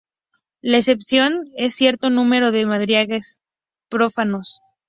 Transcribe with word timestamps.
La 0.63 0.77
excepción 0.77 1.43
es 1.55 1.75
cierto 1.75 2.09
número 2.09 2.51
de 2.51 2.65
madrigales 2.65 3.37
profanos. 3.87 4.59